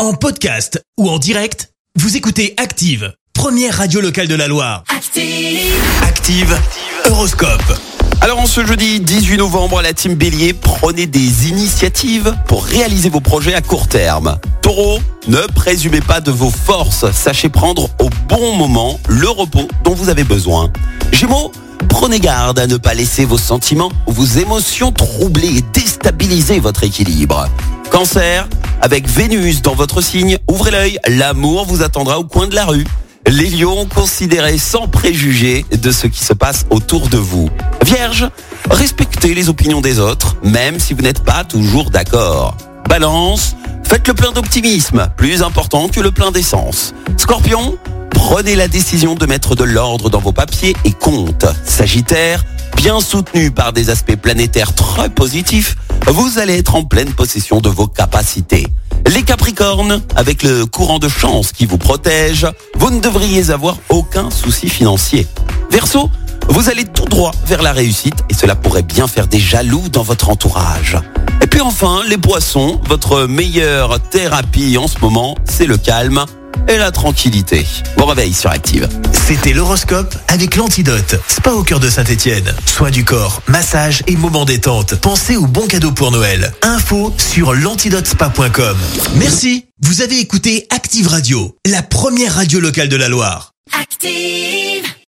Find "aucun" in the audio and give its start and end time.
63.88-64.30